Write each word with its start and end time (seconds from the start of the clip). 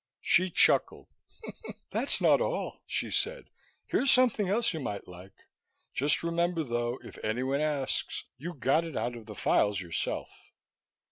She 0.21 0.49
chuckled. 0.49 1.09
"That's 1.91 2.19
not 2.19 2.41
all," 2.41 2.81
she 2.87 3.11
said. 3.11 3.51
"Here's 3.85 4.09
something 4.09 4.49
else 4.49 4.73
you 4.73 4.79
might 4.79 5.07
like. 5.07 5.45
Just 5.93 6.23
remember 6.23 6.63
though, 6.63 6.97
if 7.03 7.19
anyone 7.23 7.61
asks, 7.61 8.23
you 8.35 8.55
got 8.55 8.83
it 8.83 8.95
out 8.97 9.15
of 9.15 9.27
the 9.27 9.35
files 9.35 9.79
yourself." 9.79 10.31